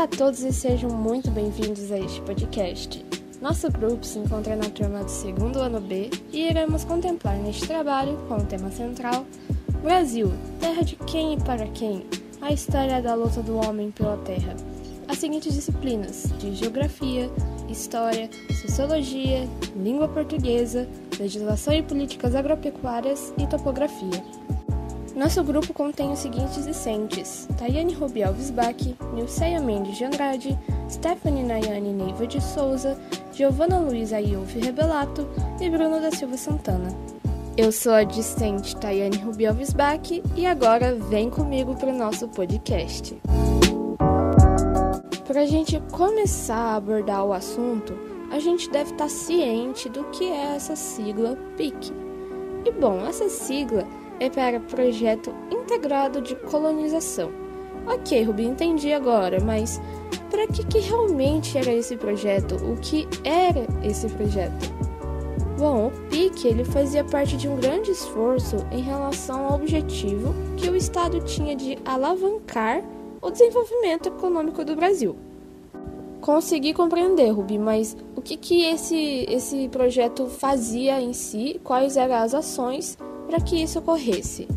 [0.00, 3.04] Olá a todos e sejam muito bem-vindos a este podcast.
[3.38, 8.16] Nosso grupo se encontra na turma do segundo ano B e iremos contemplar neste trabalho,
[8.26, 9.26] com o tema central,
[9.82, 12.06] Brasil, terra de quem e para quem?
[12.40, 14.56] A história da luta do homem pela terra.
[15.06, 17.30] As seguintes disciplinas de Geografia,
[17.68, 18.30] História,
[18.62, 19.46] Sociologia,
[19.76, 20.88] Língua Portuguesa,
[21.18, 24.24] Legislação e Políticas Agropecuárias e Topografia.
[25.20, 28.74] Nosso grupo contém os seguintes discentes: Tayane Rubi Alves Bach,
[29.12, 32.98] Nilceia Mendes de Andrade, Stephanie Nayane Neiva de Souza,
[33.30, 35.28] Giovana Luiza Ayuf Rebelato
[35.60, 36.88] e Bruno da Silva Santana.
[37.54, 42.26] Eu sou a discente Tayane Rubi Alves Bach e agora vem comigo para o nosso
[42.26, 43.14] podcast.
[45.26, 47.92] Para a gente começar a abordar o assunto,
[48.30, 51.92] a gente deve estar ciente do que é essa sigla PIC.
[52.64, 53.86] E bom, essa sigla
[54.20, 57.32] é para Projeto Integrado de Colonização.
[57.86, 59.80] Ok, Rubi, entendi agora, mas
[60.30, 62.54] para que, que realmente era esse projeto?
[62.56, 64.70] O que era esse projeto?
[65.58, 70.68] Bom, o PIC ele fazia parte de um grande esforço em relação ao objetivo que
[70.68, 72.82] o Estado tinha de alavancar
[73.20, 75.16] o desenvolvimento econômico do Brasil.
[76.20, 81.60] Consegui compreender, Rubi, mas o que, que esse, esse projeto fazia em si?
[81.64, 82.96] Quais eram as ações
[83.30, 84.48] para que isso ocorresse.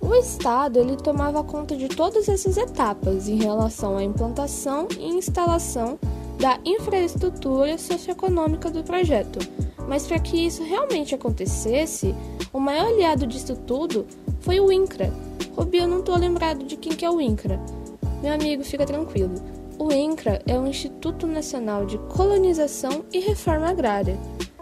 [0.00, 5.98] O Estado ele tomava conta de todas essas etapas em relação à implantação e instalação
[6.38, 9.38] da infraestrutura socioeconômica do projeto.
[9.86, 12.14] Mas para que isso realmente acontecesse,
[12.50, 14.06] o maior aliado disso tudo
[14.40, 15.12] foi o INCRA.
[15.54, 17.60] Rubi, eu não estou lembrado de quem que é o INCRA.
[18.22, 19.34] Meu amigo, fica tranquilo.
[19.78, 24.18] O INCRA é o Instituto Nacional de Colonização e Reforma Agrária,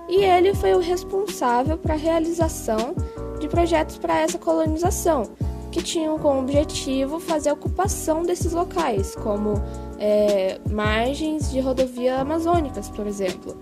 [0.08, 2.94] e ele foi o responsável para a realização
[3.38, 5.30] de projetos para essa colonização,
[5.70, 9.54] que tinham como objetivo fazer a ocupação desses locais, como
[9.98, 13.56] é, margens de rodovia amazônicas, por exemplo,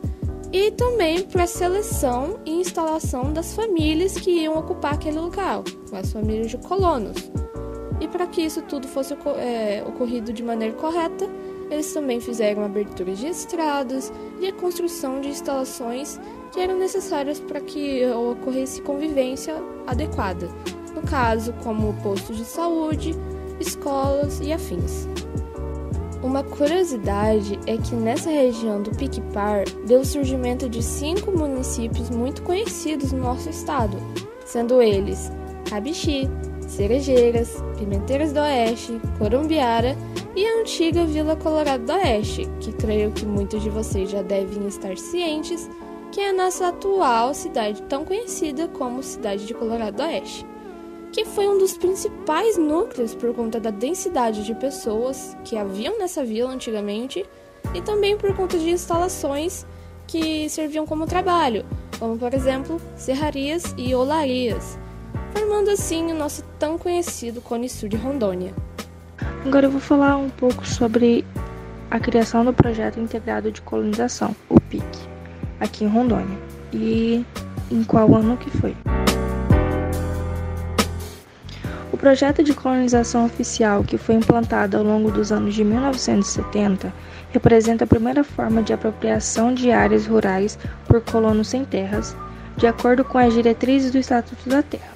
[0.53, 6.13] e também para a seleção e instalação das famílias que iam ocupar aquele local, as
[6.13, 7.17] famílias de colonos.
[8.01, 11.29] E para que isso tudo fosse é, ocorrido de maneira correta,
[11.71, 16.21] eles também fizeram abertura de estradas e a construção de instalações
[16.55, 20.49] que eram necessárias para que ocorresse convivência adequada,
[20.95, 23.13] no caso, como postos de saúde,
[23.59, 25.09] escolas e afins.
[26.23, 32.41] Uma curiosidade é que nessa região do Piquipar deu o surgimento de cinco municípios muito
[32.43, 33.97] conhecidos no nosso estado,
[34.47, 35.33] sendo eles
[35.69, 36.31] Cabixi,
[36.69, 39.97] Cerejeiras, Pimenteiras do Oeste, Corumbiara
[40.37, 44.67] e a antiga Vila Colorado do Oeste, que creio que muitos de vocês já devem
[44.69, 45.69] estar cientes
[46.15, 50.47] que é a nossa atual cidade, tão conhecida como Cidade de Colorado Oeste,
[51.11, 56.25] que foi um dos principais núcleos por conta da densidade de pessoas que haviam nessa
[56.25, 57.27] vila antigamente
[57.75, 59.67] e também por conta de instalações
[60.07, 61.67] que serviam como trabalho,
[61.99, 64.79] como por exemplo serrarias e olarias,
[65.37, 68.55] formando assim o nosso tão conhecido Cone Sul de Rondônia.
[69.45, 71.25] Agora eu vou falar um pouco sobre
[71.91, 75.14] a criação do projeto integrado de colonização, o PIC
[75.61, 76.39] aqui em Rondônia.
[76.73, 77.25] E
[77.71, 78.77] em qual ano que foi?
[81.93, 86.93] O projeto de colonização oficial que foi implantado ao longo dos anos de 1970
[87.33, 92.17] representa a primeira forma de apropriação de áreas rurais por colonos sem terras,
[92.57, 94.93] de acordo com as diretrizes do Estatuto da Terra.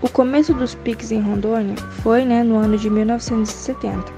[0.00, 4.12] O começo dos PICs em Rondônia foi né, no ano de 1970,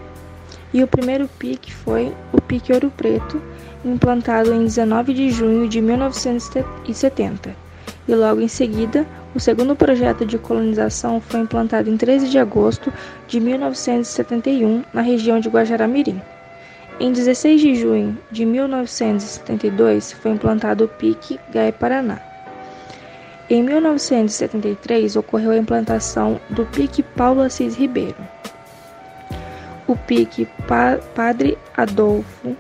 [0.72, 3.40] e o primeiro PIC foi o PIC Ouro Preto,
[3.84, 7.54] implantado em 19 de junho de 1970,
[8.06, 12.92] e logo em seguida, o segundo projeto de colonização foi implantado em 13 de agosto
[13.28, 16.20] de 1971 na região de Guajará-Mirim.
[16.98, 22.20] Em 16 de junho de 1972 foi implantado o PIC Gaé-Paraná.
[23.48, 28.18] Em 1973 ocorreu a implantação do PIC Paulo Assis Ribeiro.
[29.86, 32.56] O PIC pa Padre Adolfo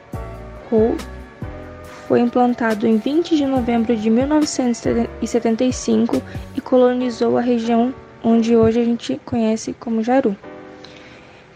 [2.10, 6.20] foi implantado em 20 de novembro de 1975
[6.56, 10.36] e colonizou a região onde hoje a gente conhece como Jaru.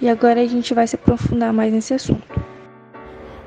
[0.01, 2.41] E agora a gente vai se aprofundar mais nesse assunto.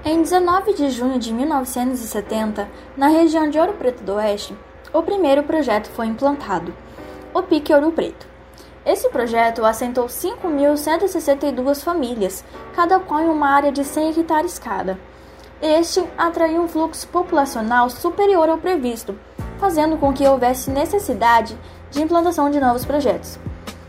[0.04, 2.68] Em 19 de junho de 1970,
[2.98, 4.53] na região de Ouro Preto do Oeste,
[4.92, 6.74] o primeiro projeto foi implantado,
[7.33, 8.27] o Pique Ouro Preto.
[8.86, 12.44] Esse projeto assentou 5.162 famílias,
[12.75, 15.00] cada qual em uma área de 100 hectares cada.
[15.62, 19.18] Este atraiu um fluxo populacional superior ao previsto,
[19.57, 21.57] fazendo com que houvesse necessidade
[21.89, 23.39] de implantação de novos projetos.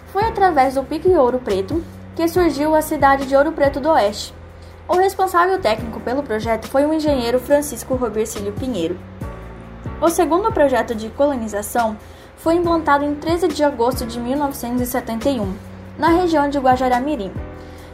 [0.06, 1.84] Foi através do Pique Ouro Preto
[2.16, 4.34] que surgiu a cidade de Ouro Preto do Oeste,
[4.88, 8.98] O responsável técnico pelo projeto foi o engenheiro Francisco Robercílio Pinheiro.
[10.00, 11.94] O segundo projeto de colonização
[12.36, 15.54] foi implantado em 13 de agosto de 1971,
[15.98, 17.32] na região de Guajará-Mirim.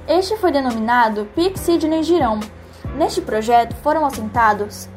[0.06, 2.38] Este foi denominado PIC Sidney Girão.
[2.94, 4.88] Neste projeto foram assentados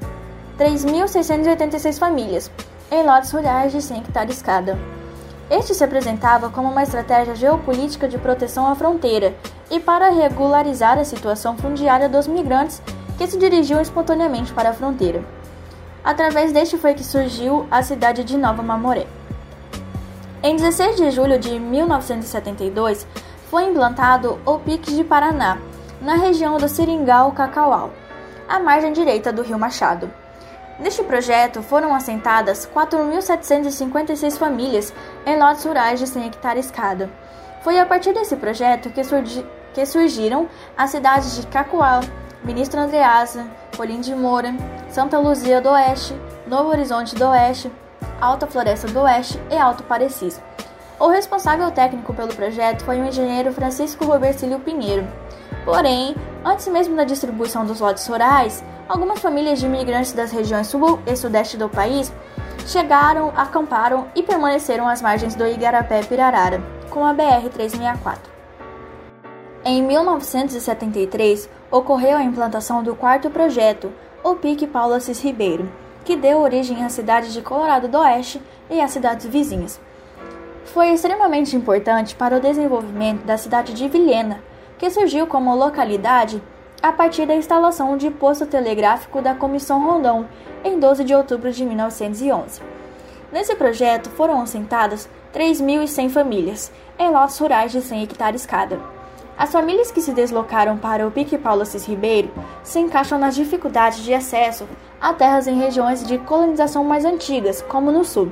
[0.60, 2.52] 3.686 famílias,
[2.92, 4.78] em lotes rurais de 100 hectares cada.
[5.50, 9.34] Este se apresentava como uma estratégia geopolítica de proteção à fronteira
[9.72, 12.82] e para regularizar a situação fundiária dos migrantes
[13.18, 15.24] que se dirigiam espontaneamente para a fronteira.
[16.04, 19.08] Através deste foi que surgiu a cidade de Nova Mamoré.
[20.44, 23.08] Em 16 de julho de 1972,
[23.50, 25.58] foi implantado o Pique de Paraná,
[26.02, 27.92] na região do Seringal Cacaual,
[28.48, 30.12] à margem direita do Rio Machado.
[30.80, 34.94] Neste projeto foram assentadas 4.756 famílias
[35.26, 37.10] em lotes rurais de 100 hectares cada.
[37.64, 40.48] Foi a partir desse projeto que, surgi que surgiram
[40.78, 42.02] as cidades de Cacoal,
[42.44, 44.54] Ministro Andreasa, Colim de Moura,
[44.90, 46.16] Santa Luzia do Oeste,
[46.46, 47.72] Novo Horizonte do Oeste,
[48.22, 50.40] Alta Floresta do Oeste e Alto Parecis.
[51.00, 55.08] O responsável técnico pelo projeto foi o engenheiro Francisco Robercílio Pinheiro.
[55.68, 56.16] Porém,
[56.46, 61.14] antes mesmo da distribuição dos lotes rurais, algumas famílias de imigrantes das regiões sul e
[61.14, 62.10] sudeste do país
[62.66, 68.18] chegaram, acamparam e permaneceram às margens do Igarapé-Pirarara, com a BR-364.
[69.66, 73.92] Em 1973, ocorreu a implantação do quarto projeto,
[74.24, 75.70] o Pique Paulo Assis Ribeiro,
[76.06, 79.82] que deu origem à cidade de Colorado do Oeste e às cidades vizinhas.
[80.64, 84.42] Foi extremamente importante para o desenvolvimento da cidade de Vilhena,
[84.78, 86.42] que surgiu como localidade
[86.82, 90.26] a partir da instalação de posto telegráfico da Comissão Rondon
[90.64, 92.62] em 12 de outubro de 1911.
[93.32, 98.80] Nesse projeto foram assentadas 3.100 famílias, em lotes rurais de 100 hectares cada.
[99.38, 102.32] As famílias que se deslocaram para o Pique Paulo Assis Ribeiro
[102.64, 104.68] se encaixam nas dificuldades de acesso
[105.00, 108.32] a terras em regiões de colonização mais antigas, como no sul.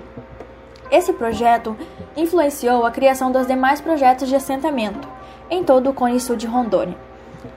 [0.90, 1.76] Esse projeto
[2.16, 5.15] influenciou a criação dos demais projetos de assentamento
[5.50, 6.98] em todo o Cone Sul de Rondônia.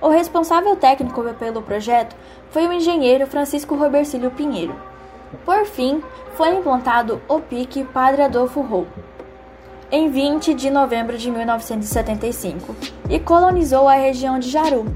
[0.00, 2.14] O responsável técnico pelo projeto
[2.50, 4.74] foi o engenheiro Francisco Robercílio Pinheiro.
[5.44, 6.02] Por fim,
[6.34, 8.86] foi implantado o pique Padre Adolfo Rou,
[9.90, 12.74] em 20 de novembro de 1975,
[13.08, 14.86] e colonizou a região de Jaru.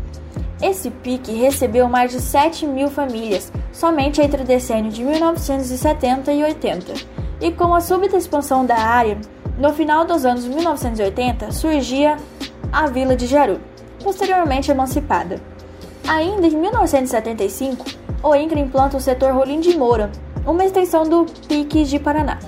[0.62, 6.44] Esse pique recebeu mais de 7 mil famílias somente entre o decênio de 1970 e
[6.44, 6.94] 80,
[7.40, 9.18] e com a súbita expansão da área,
[9.58, 12.16] no final dos anos 1980 surgia
[12.72, 13.60] a vila de Jaru
[14.02, 15.38] posteriormente emancipada.
[16.08, 17.84] Ainda em 1975,
[18.22, 20.10] o INCRA implanta o setor Rolim de Moura,
[20.46, 22.38] uma extensão do Pique de Paraná,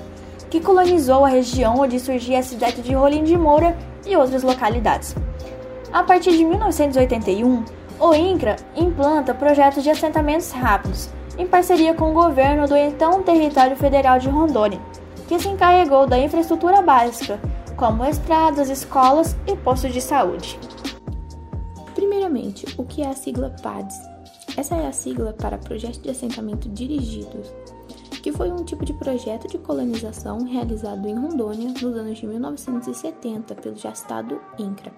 [0.49, 5.15] que colonizou a região onde surgia a cidade de Rolim de Moura e outras localidades.
[5.93, 7.63] A partir de 1981,
[7.99, 13.75] o INCRA implanta projetos de assentamentos rápidos, em parceria com o governo do então Território
[13.75, 14.79] Federal de Rondônia,
[15.27, 17.39] que se encarregou da infraestrutura básica,
[17.75, 20.57] como estradas, escolas e postos de saúde.
[21.93, 23.95] Primeiramente, o que é a sigla PADS?
[24.55, 27.53] Essa é a sigla para Projeto de Assentamento Dirigidos,
[28.23, 33.53] que foi um tipo de projeto de colonização realizado em Rondônia nos anos de 1970
[33.55, 34.93] pelo já Estado INCRA.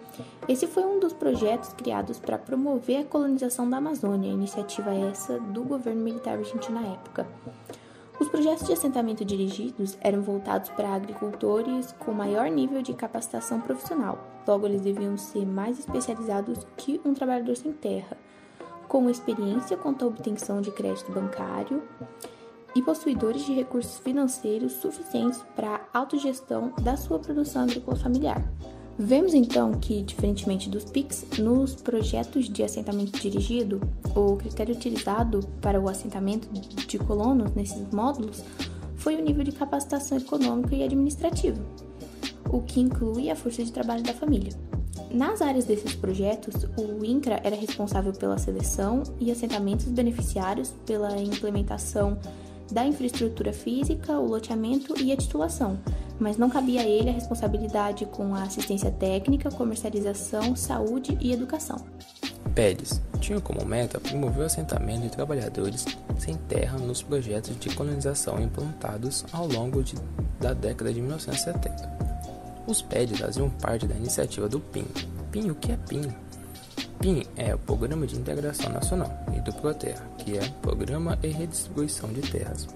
[0.48, 5.64] Esse foi um dos projetos criados para promover a colonização da Amazônia, iniciativa essa do
[5.64, 7.28] governo militar argentino na época.
[8.28, 14.20] Os projetos de assentamento dirigidos eram voltados para agricultores com maior nível de capacitação profissional,
[14.46, 18.18] logo eles deviam ser mais especializados que um trabalhador sem terra,
[18.86, 21.82] com experiência quanto à obtenção de crédito bancário
[22.76, 28.44] e possuidores de recursos financeiros suficientes para a autogestão da sua produção agrícola familiar.
[29.00, 33.80] Vemos então que, diferentemente dos PICs, nos projetos de assentamento dirigido,
[34.16, 38.44] o critério utilizado para o assentamento de colonos nesses módulos
[38.96, 41.64] foi o nível de capacitação econômica e administrativa,
[42.50, 44.52] o que inclui a força de trabalho da família.
[45.12, 51.16] Nas áreas desses projetos, o INCRA era responsável pela seleção e assentamento dos beneficiários, pela
[51.22, 52.18] implementação
[52.72, 55.80] da infraestrutura física, o loteamento e a titulação,
[56.20, 61.78] mas não cabia a ele a responsabilidade com a assistência técnica, comercialização, saúde e educação.
[62.54, 65.86] PEDES tinha como meta promover o assentamento de trabalhadores
[66.18, 69.96] sem terra nos projetos de colonização implantados ao longo de,
[70.40, 71.98] da década de 1970.
[72.66, 74.86] Os PEDs faziam parte da iniciativa do PIN.
[75.32, 76.02] PIN, o que é PIN?
[77.00, 82.12] PIN é o Programa de Integração Nacional e do PROTERRA, que é Programa e Redistribuição
[82.12, 82.68] de Terras,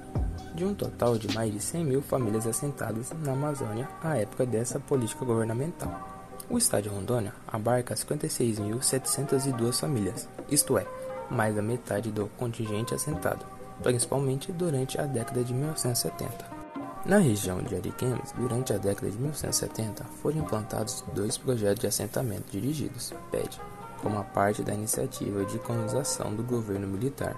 [0.54, 4.80] de um total de mais de 100 mil famílias assentadas na Amazônia à época dessa
[4.80, 6.28] política governamental.
[6.50, 10.86] O estado de Rondônia abarca 56.702 famílias, isto é,
[11.30, 13.44] mais da metade do contingente assentado,
[13.82, 16.62] principalmente durante a década de 1970.
[17.06, 22.52] Na região de Ariquemes, durante a década de 1970, foram implantados dois projetos de assentamento
[22.52, 23.60] dirigidos, PED,
[24.02, 27.36] como parte da iniciativa de colonização do governo militar.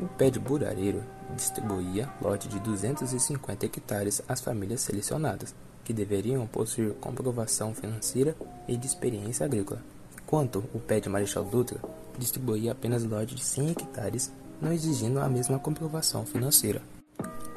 [0.00, 1.02] O PED Burareiro
[1.34, 5.54] distribuía lote de 250 hectares às famílias selecionadas,
[5.84, 8.34] que deveriam possuir comprovação financeira
[8.66, 9.82] e de experiência agrícola.
[10.26, 11.80] Quanto o PED Marechal Dutra
[12.16, 16.80] distribuía apenas lote de 100 hectares, não exigindo a mesma comprovação financeira.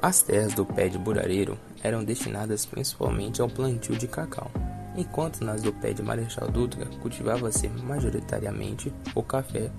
[0.02, 4.52] As terras do pé de burareiro eram destinadas principalmente ao plantio de cacau,
[4.96, 9.72] enquanto nas do pé de Marechal Dutra cultivava-se majoritariamente o café,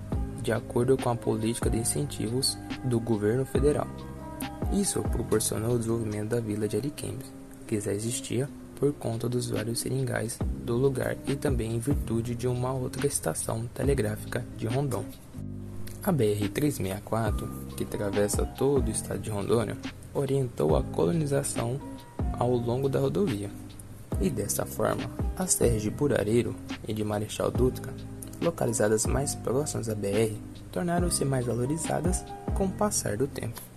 [0.43, 3.87] de acordo com a política de incentivos do governo federal.
[4.73, 7.33] Isso proporcionou o desenvolvimento da vila de Ariquemes,
[7.67, 12.49] que já existia por conta dos vários seringais do lugar e também em virtude de
[12.49, 15.05] uma outra estação telegráfica de Rondon.
[16.03, 19.79] A BR-364, que atravessa todo o estado de Rondônia,
[20.13, 21.81] orientou a colonização
[22.39, 23.51] ao longo da rodovia.
[24.21, 26.55] E dessa forma, as terras de Burareiro
[26.87, 27.93] e de Marechal Dutra,
[28.41, 30.35] localizadas mais próximas à BR,
[30.73, 33.74] tornaram-se mais valorizadas com o passar do tempo.